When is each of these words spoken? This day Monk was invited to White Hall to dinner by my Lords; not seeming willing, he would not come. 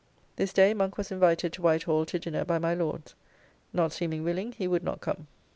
This 0.35 0.51
day 0.51 0.73
Monk 0.73 0.97
was 0.97 1.11
invited 1.11 1.53
to 1.53 1.61
White 1.61 1.83
Hall 1.83 2.07
to 2.07 2.17
dinner 2.17 2.43
by 2.43 2.57
my 2.57 2.73
Lords; 2.73 3.13
not 3.71 3.91
seeming 3.93 4.23
willing, 4.23 4.51
he 4.53 4.67
would 4.67 4.83
not 4.83 4.99
come. 4.99 5.27